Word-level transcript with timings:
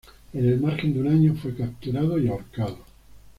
En 0.33 0.47
el 0.47 0.59
margen 0.59 0.95
de 0.95 0.99
un 0.99 1.09
año, 1.09 1.35
fue 1.39 1.53
capturado 1.55 2.17
y 2.17 2.27
ahorcado. 2.27 2.79